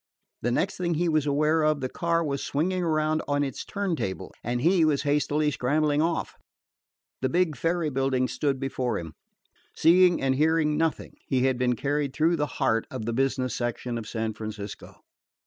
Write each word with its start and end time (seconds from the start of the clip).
The 0.41 0.49
next 0.51 0.77
thing 0.77 0.95
he 0.95 1.07
was 1.07 1.27
aware 1.27 1.61
of, 1.61 1.79
the 1.79 1.87
car 1.87 2.23
was 2.23 2.43
swinging 2.43 2.81
around 2.81 3.21
on 3.27 3.43
its 3.43 3.63
turn 3.63 3.95
table 3.95 4.33
and 4.43 4.59
he 4.59 4.83
was 4.83 5.03
hastily 5.03 5.51
scrambling 5.51 6.01
off. 6.01 6.33
The 7.21 7.29
big 7.29 7.55
ferry 7.55 7.91
building 7.91 8.27
stood 8.27 8.59
before 8.59 8.97
him. 8.97 9.13
Seeing 9.75 10.19
and 10.19 10.33
hearing 10.33 10.75
nothing, 10.75 11.17
he 11.27 11.43
had 11.45 11.59
been 11.59 11.75
carried 11.75 12.15
through 12.15 12.37
the 12.37 12.47
heart 12.57 12.87
of 12.89 13.05
the 13.05 13.13
business 13.13 13.53
section 13.53 13.99
of 13.99 14.07
San 14.09 14.33
Francisco. 14.33 15.03